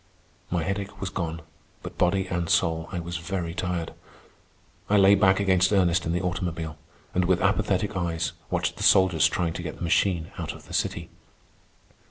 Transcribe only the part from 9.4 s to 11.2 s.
to get the machine out of the city.